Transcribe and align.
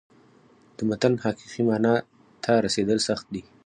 د 0.75 0.77
متن 0.89 1.13
حقیقي 1.23 1.61
معنا 1.69 1.93
ته 2.43 2.51
رسېدل 2.65 2.97
سخت 3.07 3.25
دي. 3.33 3.41